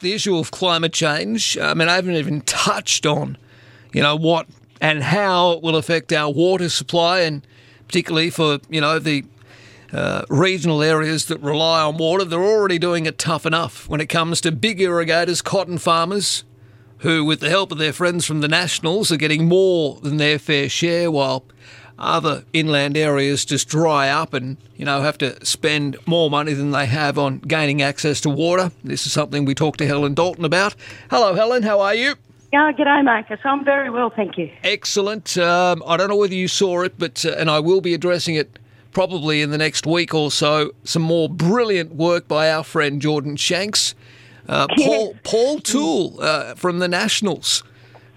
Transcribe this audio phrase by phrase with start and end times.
[0.00, 3.36] The issue of climate change, I mean, I haven't even touched on,
[3.92, 4.46] you know, what
[4.80, 7.44] and how it will affect our water supply, and
[7.86, 9.24] particularly for, you know, the
[9.92, 12.24] uh, regional areas that rely on water.
[12.24, 16.44] They're already doing it tough enough when it comes to big irrigators, cotton farmers,
[16.98, 20.38] who, with the help of their friends from the Nationals, are getting more than their
[20.38, 21.44] fair share, while
[21.98, 26.70] other inland areas just dry up and, you know, have to spend more money than
[26.70, 28.70] they have on gaining access to water.
[28.84, 30.74] This is something we talked to Helen Dalton about.
[31.10, 32.14] Hello, Helen, how are you?
[32.52, 33.40] Yeah, g'day, Marcus.
[33.44, 34.50] I'm very well, thank you.
[34.64, 35.36] Excellent.
[35.36, 38.36] Um, I don't know whether you saw it, but uh, and I will be addressing
[38.36, 38.58] it
[38.92, 40.72] probably in the next week or so.
[40.82, 43.94] Some more brilliant work by our friend Jordan Shanks,
[44.48, 47.62] uh, Paul Paul Toole uh, from the Nationals.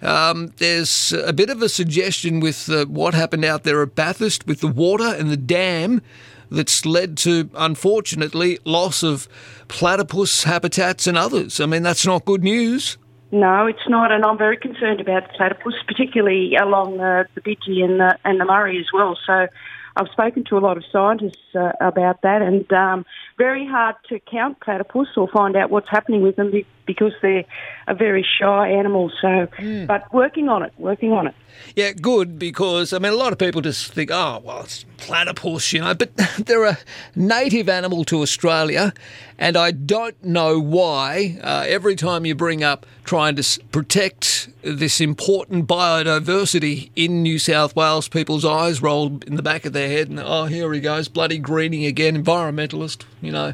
[0.01, 4.47] Um, there's a bit of a suggestion with uh, what happened out there at Bathurst
[4.47, 6.01] with the water and the dam
[6.49, 9.27] that's led to, unfortunately, loss of
[9.67, 11.59] platypus habitats and others.
[11.59, 12.97] I mean, that's not good news.
[13.31, 17.81] No, it's not, and I'm very concerned about the platypus, particularly along uh, the Bidgie
[17.81, 19.17] and the, and the Murray as well.
[19.25, 19.47] So
[19.95, 23.05] I've spoken to a lot of scientists uh, about that, and um,
[23.37, 26.51] very hard to count platypus or find out what's happening with them
[26.85, 27.45] because they're
[27.87, 29.11] a very shy animal.
[29.21, 29.87] So, mm.
[29.87, 31.35] but working on it, working on it.
[31.75, 35.73] Yeah, good because I mean a lot of people just think, oh well, it's platypus,
[35.73, 36.77] you know, but they're a
[37.15, 38.93] native animal to Australia,
[39.37, 45.01] and I don't know why uh, every time you bring up trying to protect this
[45.01, 50.09] important biodiversity in New South Wales, people's eyes roll in the back of their head,
[50.09, 53.53] and oh, here he goes, bloody greening again, environmentalist, you know.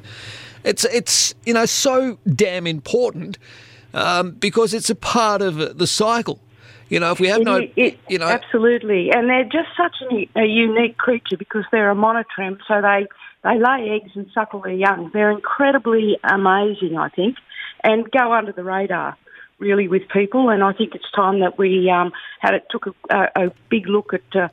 [0.64, 3.38] It's it's you know so damn important
[3.94, 6.40] um, because it's a part of the cycle.
[6.90, 9.96] You know, if we have no, it, it, you know, absolutely, and they're just such
[10.10, 13.08] a, a unique creature because they're a monotreme, so they
[13.44, 15.12] they lay eggs and suckle their young.
[15.14, 17.38] They're incredibly amazing, I think,
[17.84, 19.18] and go under the radar
[19.60, 20.50] really with people.
[20.50, 24.14] And I think it's time that we um, had it took a, a, big look
[24.14, 24.48] at uh,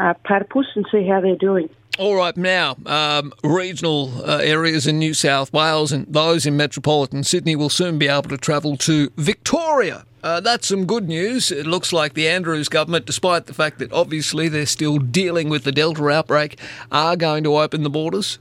[0.00, 1.68] uh, platypus and see how they're doing.
[1.98, 7.24] All right, now, um, regional uh, areas in New South Wales and those in metropolitan
[7.24, 10.04] Sydney will soon be able to travel to Victoria.
[10.22, 11.50] Uh, that's some good news.
[11.50, 15.64] It looks like the Andrews government, despite the fact that obviously they're still dealing with
[15.64, 16.58] the Delta outbreak,
[16.90, 18.38] are going to open the borders.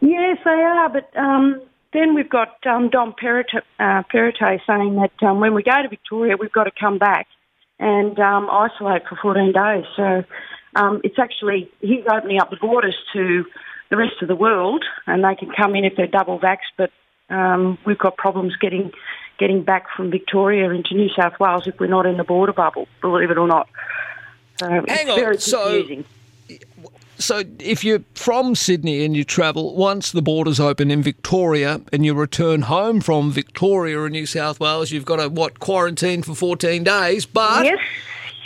[0.00, 1.62] Yes, they are, but um,
[1.92, 6.36] then we've got um, Dom Perrottet, uh, saying that um, when we go to Victoria,
[6.38, 7.26] we've got to come back
[7.78, 9.84] and um, isolate for 14 days.
[9.96, 10.24] So
[10.74, 13.44] um, it's actually, he's opening up the borders to
[13.90, 16.90] the rest of the world and they can come in if they're double vaxxed, but
[17.28, 18.92] um, we've got problems getting
[19.38, 22.88] getting back from Victoria into New South Wales if we're not in the border bubble,
[23.02, 23.68] believe it or not.
[24.58, 25.82] So Hang on, so,
[27.18, 32.04] so if you're from Sydney and you travel, once the borders open in Victoria and
[32.04, 36.34] you return home from Victoria in New South Wales, you've got to, what, quarantine for
[36.34, 37.64] 14 days, but...
[37.64, 37.78] Yes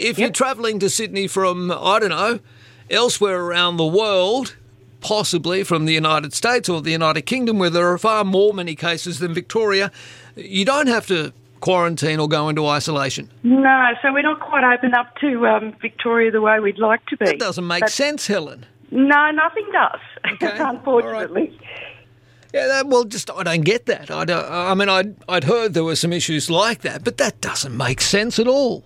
[0.01, 0.19] if yep.
[0.19, 2.41] you're travelling to Sydney from, I don't know,
[2.89, 4.57] elsewhere around the world,
[5.01, 8.75] possibly from the United States or the United Kingdom, where there are far more many
[8.75, 9.93] cases than Victoria,
[10.37, 13.31] you don't have to quarantine or go into isolation.
[13.43, 17.17] No, so we're not quite open up to um, Victoria the way we'd like to
[17.17, 17.27] be.
[17.27, 18.67] That doesn't make but sense, Helen.
[18.91, 20.01] No, nothing does,
[20.43, 20.59] okay.
[20.59, 21.57] unfortunately.
[22.53, 24.11] Yeah, that, well, just I don't get that.
[24.11, 27.41] I, don't, I mean, I'd, I'd heard there were some issues like that, but that
[27.41, 28.83] doesn't make sense at all.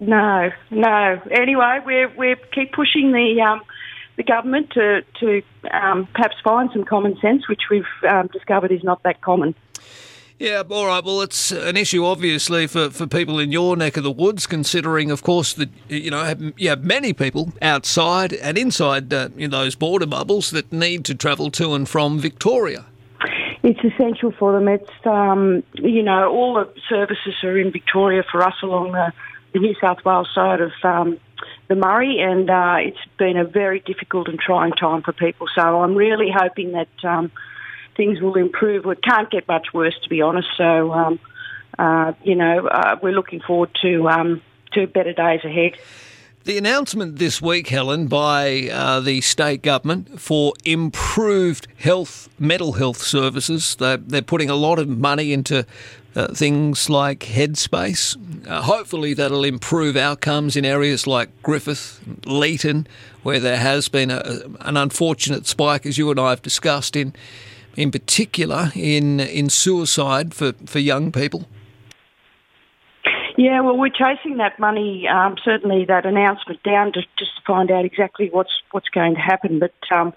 [0.00, 1.20] No, no.
[1.30, 3.62] Anyway, we we keep pushing the um,
[4.16, 8.82] the government to to um, perhaps find some common sense, which we've um, discovered is
[8.82, 9.54] not that common.
[10.38, 11.04] Yeah, all right.
[11.04, 15.12] Well, it's an issue, obviously, for, for people in your neck of the woods, considering,
[15.12, 19.76] of course, that you know you have many people outside and inside uh, in those
[19.76, 22.84] border bubbles that need to travel to and from Victoria.
[23.62, 24.66] It's essential for them.
[24.66, 29.12] It's um, you know all the services are in Victoria for us along the
[29.52, 31.16] the New South Wales side of um,
[31.68, 35.46] the Murray, and uh, it's been a very difficult and trying time for people.
[35.54, 37.30] So I'm really hoping that um,
[37.96, 38.86] things will improve.
[38.86, 40.48] It can't get much worse, to be honest.
[40.56, 41.18] So, um,
[41.78, 44.42] uh, you know, uh, we're looking forward to um,
[44.72, 45.72] to better days ahead.
[46.44, 52.98] The announcement this week, Helen, by uh, the state government for improved health, mental health
[52.98, 53.76] services.
[53.76, 55.64] They're, they're putting a lot of money into
[56.14, 58.46] uh, things like Headspace.
[58.46, 62.86] Uh, hopefully, that'll improve outcomes in areas like Griffith, Leeton,
[63.22, 67.14] where there has been a, an unfortunate spike, as you and I have discussed, in
[67.76, 71.46] in particular in in suicide for, for young people.
[73.36, 77.70] Yeah, well, we're chasing that money, um, certainly that announcement down to, just to find
[77.70, 79.58] out exactly what's what's going to happen.
[79.58, 80.12] But um,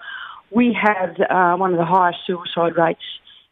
[0.50, 3.02] we have uh, one of the highest suicide rates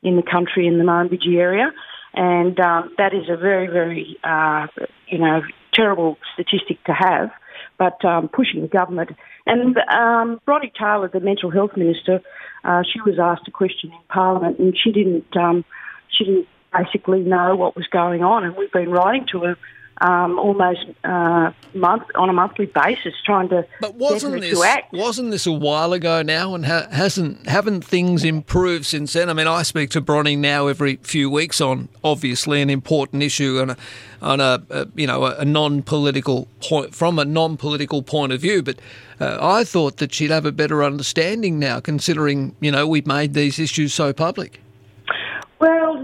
[0.02, 1.72] in the country in the Murrumbidgee area.
[2.14, 4.66] and um, that is a very, very, uh,
[5.08, 5.42] you know,
[5.72, 7.30] terrible statistic to have.
[7.78, 9.10] But um, pushing the government
[9.46, 12.22] and um, Bronnie Taylor, the mental health minister,
[12.66, 15.64] uh, she was asked a question in Parliament, and she didn't, um,
[16.08, 19.56] she didn't basically know what was going on, and we've been writing to her
[19.98, 24.62] um, almost uh, month on a monthly basis, trying to but wasn't this
[24.92, 29.30] wasn't this a while ago now, and ha- hasn't haven't things improved since then?
[29.30, 33.58] I mean, I speak to Bronnie now every few weeks on obviously an important issue
[33.60, 33.76] and a
[34.20, 38.78] on a, a you know a, non-political point from a non-political point of view, but.
[39.18, 43.32] Uh, I thought that she'd have a better understanding now, considering you know we've made
[43.32, 44.60] these issues so public.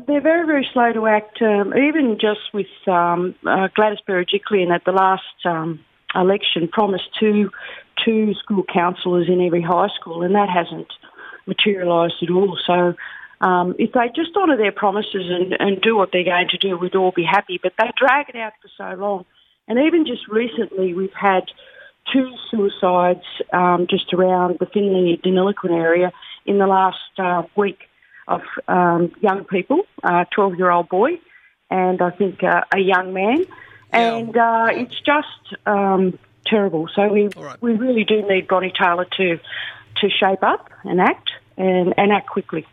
[0.07, 1.41] They're very, very slow to act.
[1.43, 5.81] Um, even just with um, uh, Gladys Berejiklian at the last um,
[6.15, 7.51] election promised two,
[8.05, 10.89] two school counsellors in every high school, and that hasn't
[11.47, 12.59] materialised at all.
[12.67, 12.95] So
[13.47, 16.77] um, if they just honour their promises and, and do what they're going to do,
[16.77, 17.59] we'd all be happy.
[17.63, 19.25] But they drag it out for so long.
[19.69, 21.45] And even just recently, we've had
[22.13, 26.13] two suicides um, just around the Finley Deniliquin area
[26.47, 27.79] in the last uh, week
[28.29, 31.21] of um, young people, a 12 year old boy,
[31.71, 33.45] and I think uh, a young man.
[33.93, 34.15] Yeah.
[34.15, 36.89] And uh, it's just um, terrible.
[36.95, 37.61] So we, right.
[37.61, 39.39] we really do need Bronnie Taylor to,
[39.97, 42.67] to shape up and act and, and act quickly.